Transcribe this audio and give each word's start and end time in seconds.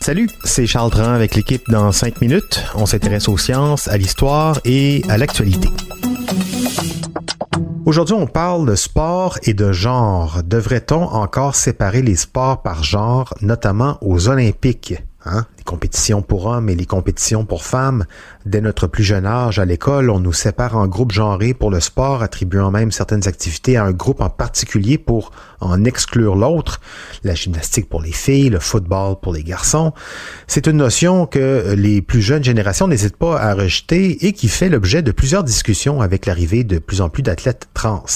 Salut, 0.00 0.28
c'est 0.42 0.66
Charles 0.66 0.90
Dran 0.90 1.12
avec 1.12 1.36
l'équipe 1.36 1.62
dans 1.70 1.92
5 1.92 2.20
minutes. 2.20 2.64
On 2.74 2.86
s'intéresse 2.86 3.28
aux 3.28 3.38
sciences, 3.38 3.86
à 3.86 3.96
l'histoire 3.96 4.58
et 4.64 5.04
à 5.08 5.16
l'actualité. 5.16 5.68
Aujourd'hui, 7.86 8.16
on 8.16 8.26
parle 8.26 8.68
de 8.68 8.74
sport 8.74 9.38
et 9.44 9.54
de 9.54 9.70
genre. 9.70 10.42
Devrait-on 10.42 11.04
encore 11.04 11.54
séparer 11.54 12.02
les 12.02 12.16
sports 12.16 12.62
par 12.62 12.82
genre, 12.82 13.32
notamment 13.42 13.98
aux 14.00 14.28
Olympiques? 14.28 15.00
Hein? 15.24 15.46
Les 15.60 15.64
compétitions 15.64 16.22
pour 16.22 16.46
hommes 16.46 16.70
et 16.70 16.74
les 16.74 16.86
compétitions 16.86 17.44
pour 17.44 17.64
femmes. 17.64 18.06
Dès 18.46 18.62
notre 18.62 18.86
plus 18.86 19.04
jeune 19.04 19.26
âge, 19.26 19.58
à 19.58 19.66
l'école, 19.66 20.08
on 20.08 20.18
nous 20.18 20.32
sépare 20.32 20.74
en 20.74 20.86
groupes 20.86 21.12
genrés 21.12 21.52
pour 21.52 21.70
le 21.70 21.80
sport, 21.80 22.22
attribuant 22.22 22.70
même 22.70 22.90
certaines 22.90 23.28
activités 23.28 23.76
à 23.76 23.84
un 23.84 23.90
groupe 23.90 24.22
en 24.22 24.30
particulier 24.30 24.96
pour 24.96 25.32
en 25.60 25.84
exclure 25.84 26.34
l'autre. 26.34 26.80
La 27.24 27.34
gymnastique 27.34 27.90
pour 27.90 28.00
les 28.00 28.12
filles, 28.12 28.48
le 28.48 28.58
football 28.58 29.16
pour 29.20 29.34
les 29.34 29.42
garçons. 29.44 29.92
C'est 30.46 30.66
une 30.66 30.78
notion 30.78 31.26
que 31.26 31.74
les 31.76 32.00
plus 32.00 32.22
jeunes 32.22 32.42
générations 32.42 32.88
n'hésitent 32.88 33.18
pas 33.18 33.38
à 33.38 33.52
rejeter 33.52 34.24
et 34.26 34.32
qui 34.32 34.48
fait 34.48 34.70
l'objet 34.70 35.02
de 35.02 35.12
plusieurs 35.12 35.44
discussions 35.44 36.00
avec 36.00 36.24
l'arrivée 36.24 36.64
de 36.64 36.78
plus 36.78 37.02
en 37.02 37.10
plus 37.10 37.22
d'athlètes 37.22 37.68
trans. 37.74 38.06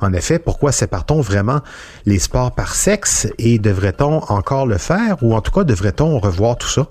En 0.00 0.14
effet, 0.14 0.38
pourquoi 0.38 0.72
sépare-t-on 0.72 1.20
vraiment 1.20 1.60
les 2.06 2.18
sports 2.18 2.54
par 2.54 2.74
sexe 2.74 3.28
et 3.36 3.58
devrait-on 3.58 4.22
encore 4.30 4.64
le 4.64 4.78
faire 4.78 5.22
ou 5.22 5.34
en 5.34 5.42
tout 5.42 5.52
cas 5.52 5.64
devrait-on 5.64 6.18
revoir 6.18 6.56
tout 6.56 6.68
ça? 6.68 6.85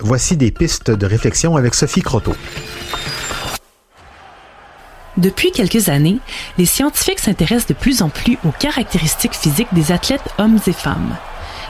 Voici 0.00 0.36
des 0.36 0.50
pistes 0.50 0.90
de 0.90 1.06
réflexion 1.06 1.56
avec 1.56 1.74
Sophie 1.74 2.02
Croteau. 2.02 2.34
Depuis 5.16 5.50
quelques 5.50 5.88
années, 5.88 6.18
les 6.58 6.66
scientifiques 6.66 7.18
s'intéressent 7.18 7.66
de 7.66 7.74
plus 7.74 8.02
en 8.02 8.08
plus 8.08 8.38
aux 8.44 8.52
caractéristiques 8.52 9.34
physiques 9.34 9.72
des 9.72 9.90
athlètes 9.90 10.28
hommes 10.38 10.60
et 10.66 10.72
femmes. 10.72 11.16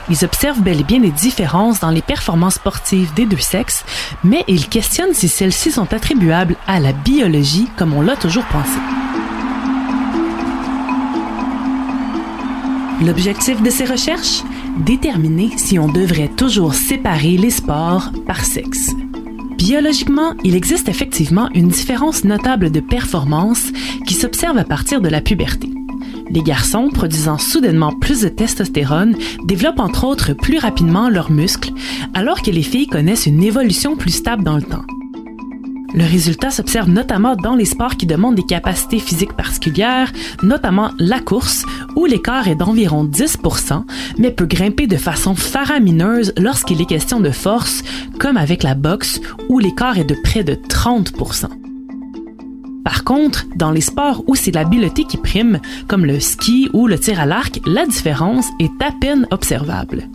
Ils 0.09 0.23
observent 0.23 0.61
bel 0.61 0.79
et 0.81 0.83
bien 0.83 0.99
des 0.99 1.11
différences 1.11 1.79
dans 1.79 1.89
les 1.89 2.01
performances 2.01 2.55
sportives 2.55 3.13
des 3.15 3.25
deux 3.25 3.37
sexes, 3.37 3.83
mais 4.23 4.43
ils 4.47 4.67
questionnent 4.67 5.13
si 5.13 5.27
celles-ci 5.27 5.71
sont 5.71 5.91
attribuables 5.93 6.55
à 6.67 6.79
la 6.79 6.93
biologie 6.93 7.67
comme 7.75 7.93
on 7.93 8.01
l'a 8.01 8.15
toujours 8.15 8.45
pensé. 8.45 8.79
L'objectif 13.01 13.61
de 13.61 13.69
ces 13.69 13.85
recherches? 13.85 14.43
Déterminer 14.77 15.51
si 15.57 15.77
on 15.79 15.87
devrait 15.87 16.29
toujours 16.29 16.73
séparer 16.73 17.37
les 17.37 17.49
sports 17.49 18.11
par 18.25 18.45
sexe. 18.45 18.91
Biologiquement, 19.57 20.33
il 20.43 20.55
existe 20.55 20.87
effectivement 20.87 21.49
une 21.53 21.67
différence 21.67 22.23
notable 22.23 22.71
de 22.71 22.79
performance 22.79 23.71
qui 24.05 24.13
s'observe 24.13 24.57
à 24.57 24.63
partir 24.63 25.01
de 25.01 25.09
la 25.09 25.21
puberté. 25.21 25.69
Les 26.29 26.43
garçons, 26.43 26.89
produisant 26.89 27.37
soudainement 27.37 27.91
plus 27.91 28.21
de 28.21 28.29
testostérone, 28.29 29.17
développent 29.43 29.79
entre 29.79 30.05
autres 30.05 30.33
plus 30.33 30.59
rapidement 30.59 31.09
leurs 31.09 31.31
muscles, 31.31 31.73
alors 32.13 32.41
que 32.41 32.51
les 32.51 32.63
filles 32.63 32.87
connaissent 32.87 33.25
une 33.25 33.43
évolution 33.43 33.97
plus 33.97 34.11
stable 34.11 34.43
dans 34.43 34.55
le 34.55 34.63
temps. 34.63 34.85
Le 35.93 36.03
résultat 36.03 36.51
s'observe 36.51 36.89
notamment 36.89 37.35
dans 37.35 37.55
les 37.55 37.65
sports 37.65 37.97
qui 37.97 38.05
demandent 38.05 38.35
des 38.35 38.45
capacités 38.45 38.99
physiques 38.99 39.33
particulières, 39.33 40.11
notamment 40.43 40.91
la 40.99 41.19
course, 41.19 41.65
où 41.95 42.05
l'écart 42.05 42.47
est 42.47 42.55
d'environ 42.55 43.05
10%, 43.05 43.83
mais 44.17 44.31
peut 44.31 44.45
grimper 44.45 44.85
de 44.85 44.97
façon 44.97 45.33
faramineuse 45.33 46.33
lorsqu'il 46.37 46.81
est 46.81 46.85
question 46.85 47.19
de 47.19 47.31
force, 47.31 47.83
comme 48.19 48.37
avec 48.37 48.61
la 48.63 48.75
boxe, 48.75 49.19
où 49.49 49.57
l'écart 49.57 49.97
est 49.97 50.03
de 50.03 50.15
près 50.23 50.43
de 50.43 50.53
30%. 50.53 51.47
Par 52.83 53.03
contre, 53.03 53.45
dans 53.55 53.71
les 53.71 53.81
sports 53.81 54.23
où 54.27 54.35
c'est 54.35 54.53
l'habileté 54.53 55.03
qui 55.03 55.17
prime, 55.17 55.59
comme 55.87 56.05
le 56.05 56.19
ski 56.19 56.69
ou 56.73 56.87
le 56.87 56.97
tir 56.97 57.19
à 57.19 57.25
l'arc, 57.25 57.59
la 57.65 57.85
différence 57.85 58.47
est 58.59 58.71
à 58.81 58.91
peine 58.91 59.27
observable. 59.31 60.07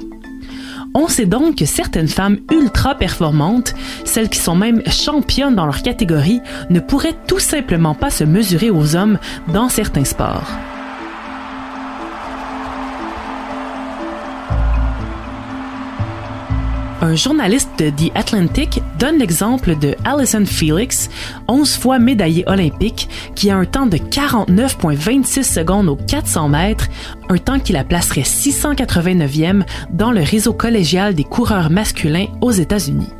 On 0.95 1.09
sait 1.09 1.27
donc 1.27 1.57
que 1.57 1.67
certaines 1.67 2.09
femmes 2.09 2.39
ultra 2.53 2.95
performantes, 2.95 3.75
celles 4.05 4.29
qui 4.29 4.39
sont 4.39 4.55
même 4.55 4.81
championnes 4.87 5.57
dans 5.57 5.67
leur 5.67 5.83
catégorie, 5.83 6.41
ne 6.71 6.79
pourraient 6.79 7.17
tout 7.27 7.41
simplement 7.41 7.95
pas 7.95 8.11
se 8.11 8.23
mesurer 8.23 8.71
aux 8.71 8.95
hommes 8.95 9.19
dans 9.53 9.69
certains 9.69 10.05
sports. 10.05 10.51
Un 17.05 17.17
journaliste 17.17 17.69
de 17.79 17.91
The 17.91 18.11
Atlantic 18.15 18.81
donne 18.99 19.19
l'exemple 19.19 19.79
de 19.79 19.95
Alison 20.07 20.47
Felix, 20.47 21.11
11 21.49 21.77
fois 21.77 21.99
médaillée 21.99 22.45
olympique, 22.47 23.11
qui 23.35 23.51
a 23.51 23.59
un 23.59 23.67
temps 23.67 23.85
de 23.85 23.99
49,26 23.99 25.43
secondes 25.43 25.91
aux 25.91 25.97
400 25.97 26.49
mètres, 26.49 26.89
un 27.29 27.37
temps 27.37 27.61
qui 27.61 27.75
la 27.75 27.85
placerait 27.85 28.23
689e 28.23 29.65
dans 29.91 30.13
le 30.13 30.23
réseau 30.23 30.55
collégial 30.55 31.15
des 31.15 31.25
coureurs 31.25 31.69
masculins 31.69 32.29
aux 32.41 32.53
États-Unis. 32.53 33.13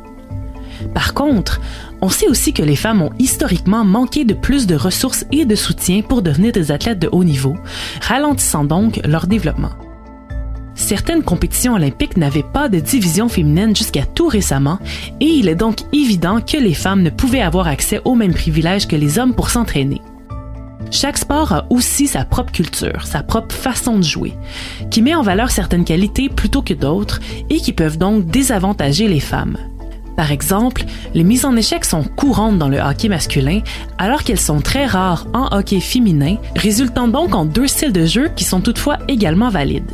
Par 0.95 1.13
contre, 1.13 1.61
on 2.01 2.09
sait 2.09 2.27
aussi 2.27 2.53
que 2.53 2.63
les 2.63 2.75
femmes 2.75 3.03
ont 3.03 3.13
historiquement 3.19 3.85
manqué 3.85 4.25
de 4.25 4.33
plus 4.33 4.65
de 4.65 4.75
ressources 4.75 5.27
et 5.31 5.45
de 5.45 5.55
soutien 5.55 6.01
pour 6.01 6.23
devenir 6.23 6.53
des 6.53 6.71
athlètes 6.71 6.97
de 6.97 7.09
haut 7.11 7.23
niveau, 7.23 7.55
ralentissant 8.01 8.63
donc 8.63 8.99
leur 9.05 9.27
développement. 9.27 9.84
Certaines 10.75 11.23
compétitions 11.23 11.73
olympiques 11.73 12.17
n'avaient 12.17 12.43
pas 12.43 12.67
de 12.67 12.79
division 12.79 13.29
féminine 13.29 13.75
jusqu'à 13.75 14.05
tout 14.05 14.27
récemment 14.27 14.77
et 15.21 15.25
il 15.25 15.47
est 15.47 15.55
donc 15.55 15.77
évident 15.93 16.41
que 16.41 16.57
les 16.57 16.73
femmes 16.73 17.01
ne 17.01 17.09
pouvaient 17.09 17.41
avoir 17.41 17.67
accès 17.67 18.01
aux 18.03 18.15
mêmes 18.15 18.33
privilèges 18.33 18.87
que 18.87 18.97
les 18.97 19.17
hommes 19.17 19.33
pour 19.33 19.49
s'entraîner. 19.49 20.01
Chaque 20.91 21.17
sport 21.17 21.51
a 21.51 21.65
aussi 21.69 22.07
sa 22.07 22.25
propre 22.25 22.51
culture, 22.51 23.05
sa 23.05 23.23
propre 23.23 23.55
façon 23.55 23.97
de 23.97 24.03
jouer, 24.03 24.33
qui 24.91 25.01
met 25.01 25.15
en 25.15 25.23
valeur 25.23 25.49
certaines 25.49 25.85
qualités 25.85 26.29
plutôt 26.29 26.61
que 26.61 26.73
d'autres 26.73 27.19
et 27.49 27.57
qui 27.57 27.73
peuvent 27.73 27.97
donc 27.97 28.27
désavantager 28.27 29.07
les 29.07 29.19
femmes. 29.19 29.57
Par 30.15 30.31
exemple, 30.31 30.85
les 31.13 31.23
mises 31.23 31.45
en 31.45 31.55
échec 31.55 31.83
sont 31.83 32.03
courantes 32.03 32.57
dans 32.57 32.69
le 32.69 32.79
hockey 32.79 33.09
masculin, 33.09 33.61
alors 33.97 34.23
qu'elles 34.23 34.39
sont 34.39 34.61
très 34.61 34.85
rares 34.85 35.27
en 35.33 35.47
hockey 35.57 35.79
féminin, 35.79 36.37
résultant 36.55 37.07
donc 37.07 37.35
en 37.35 37.45
deux 37.45 37.67
styles 37.67 37.91
de 37.91 38.05
jeu 38.05 38.29
qui 38.35 38.43
sont 38.43 38.61
toutefois 38.61 38.99
également 39.07 39.49
valides. 39.49 39.91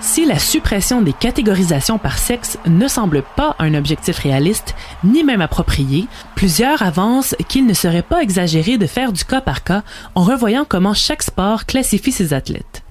Si 0.00 0.24
la 0.24 0.38
suppression 0.38 1.02
des 1.02 1.12
catégorisations 1.12 1.98
par 1.98 2.18
sexe 2.18 2.56
ne 2.66 2.86
semble 2.86 3.22
pas 3.36 3.56
un 3.58 3.74
objectif 3.74 4.18
réaliste, 4.18 4.76
ni 5.02 5.24
même 5.24 5.40
approprié, 5.40 6.06
plusieurs 6.36 6.82
avancent 6.82 7.34
qu'il 7.48 7.66
ne 7.66 7.74
serait 7.74 8.02
pas 8.02 8.22
exagéré 8.22 8.78
de 8.78 8.86
faire 8.86 9.12
du 9.12 9.24
cas 9.24 9.40
par 9.40 9.64
cas 9.64 9.82
en 10.14 10.22
revoyant 10.22 10.64
comment 10.64 10.94
chaque 10.94 11.24
sport 11.24 11.66
classifie 11.66 12.12
ses 12.12 12.32
athlètes. 12.32 12.82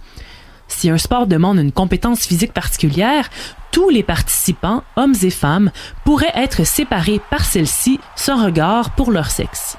Si 0.67 0.90
un 0.90 0.97
sport 0.97 1.28
demande 1.28 1.59
une 1.59 1.72
compétence 1.72 2.25
physique 2.25 2.53
particulière, 2.53 3.29
tous 3.72 3.90
les 3.90 4.03
participants, 4.03 4.84
hommes 4.97 5.16
et 5.22 5.29
femmes, 5.29 5.72
pourraient 6.03 6.34
être 6.35 6.66
séparés 6.66 7.22
par 7.29 7.46
celle-ci 7.46 8.01
sans 8.17 8.44
regard 8.44 8.91
pour 8.91 9.12
leur 9.12 9.31
sexe. 9.31 9.78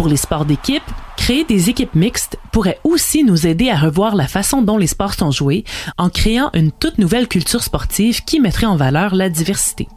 Pour 0.00 0.08
les 0.08 0.16
sports 0.16 0.46
d'équipe, 0.46 0.82
créer 1.18 1.44
des 1.44 1.68
équipes 1.68 1.94
mixtes 1.94 2.38
pourrait 2.52 2.80
aussi 2.84 3.22
nous 3.22 3.46
aider 3.46 3.68
à 3.68 3.76
revoir 3.76 4.16
la 4.16 4.26
façon 4.26 4.62
dont 4.62 4.78
les 4.78 4.86
sports 4.86 5.12
sont 5.12 5.30
joués 5.30 5.62
en 5.98 6.08
créant 6.08 6.48
une 6.54 6.72
toute 6.72 6.96
nouvelle 6.96 7.28
culture 7.28 7.62
sportive 7.62 8.24
qui 8.24 8.40
mettrait 8.40 8.64
en 8.64 8.76
valeur 8.76 9.14
la 9.14 9.28
diversité. 9.28 9.88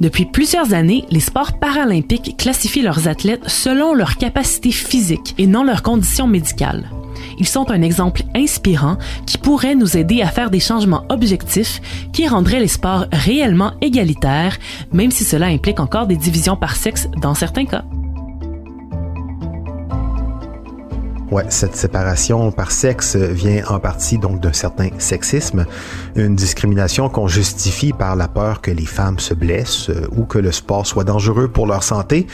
Depuis 0.00 0.26
plusieurs 0.26 0.74
années, 0.74 1.04
les 1.10 1.20
sports 1.20 1.60
paralympiques 1.60 2.36
classifient 2.36 2.82
leurs 2.82 3.06
athlètes 3.06 3.48
selon 3.48 3.94
leur 3.94 4.16
capacité 4.16 4.72
physique 4.72 5.36
et 5.38 5.46
non 5.46 5.62
leurs 5.62 5.84
conditions 5.84 6.26
médicales. 6.26 6.90
Ils 7.38 7.48
sont 7.48 7.70
un 7.70 7.82
exemple 7.82 8.22
inspirant 8.34 8.96
qui 9.26 9.38
pourrait 9.38 9.74
nous 9.74 9.96
aider 9.96 10.22
à 10.22 10.28
faire 10.28 10.50
des 10.50 10.60
changements 10.60 11.04
objectifs 11.08 11.80
qui 12.12 12.26
rendraient 12.28 12.60
les 12.60 12.68
sports 12.68 13.06
réellement 13.12 13.72
égalitaires, 13.80 14.56
même 14.92 15.10
si 15.10 15.24
cela 15.24 15.46
implique 15.46 15.80
encore 15.80 16.06
des 16.06 16.16
divisions 16.16 16.56
par 16.56 16.76
sexe 16.76 17.08
dans 17.20 17.34
certains 17.34 17.66
cas. 17.66 17.84
Ouais, 21.30 21.44
cette 21.50 21.76
séparation 21.76 22.50
par 22.52 22.70
sexe 22.70 23.14
vient 23.14 23.62
en 23.68 23.78
partie 23.78 24.16
donc 24.16 24.40
d'un 24.40 24.54
certain 24.54 24.88
sexisme, 24.96 25.66
une 26.16 26.34
discrimination 26.34 27.10
qu'on 27.10 27.28
justifie 27.28 27.92
par 27.92 28.16
la 28.16 28.28
peur 28.28 28.62
que 28.62 28.70
les 28.70 28.86
femmes 28.86 29.18
se 29.18 29.34
blessent 29.34 29.90
euh, 29.90 30.06
ou 30.16 30.24
que 30.24 30.38
le 30.38 30.52
sport 30.52 30.86
soit 30.86 31.04
dangereux 31.04 31.48
pour 31.48 31.66
leur 31.66 31.82
santé, 31.82 32.26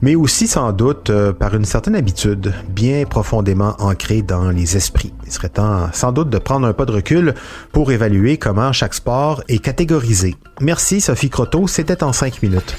mais 0.00 0.14
aussi 0.14 0.46
sans 0.46 0.72
doute 0.72 1.10
euh, 1.10 1.34
par 1.34 1.54
une 1.54 1.66
certaine 1.66 1.94
habitude 1.94 2.54
bien 2.70 3.04
profondément 3.04 3.74
ancrée 3.78 4.22
dans 4.22 4.48
les 4.48 4.74
esprits. 4.74 5.12
Il 5.26 5.32
serait 5.32 5.50
temps 5.50 5.90
sans 5.92 6.10
doute 6.10 6.30
de 6.30 6.38
prendre 6.38 6.66
un 6.66 6.72
pas 6.72 6.86
de 6.86 6.92
recul 6.92 7.34
pour 7.72 7.92
évaluer 7.92 8.38
comment 8.38 8.72
chaque 8.72 8.94
sport 8.94 9.42
est 9.48 9.58
catégorisé. 9.58 10.34
Merci 10.62 11.02
Sophie 11.02 11.28
Croteau, 11.28 11.66
c'était 11.66 12.02
en 12.02 12.14
cinq 12.14 12.42
minutes. 12.42 12.74